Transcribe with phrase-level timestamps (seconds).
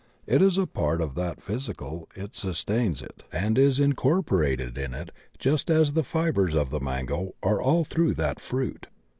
[0.25, 5.11] It is a part of that physical, it sustains it and is incorporated in it
[5.37, 8.87] just as the fibres of the mango are aU through that fruit.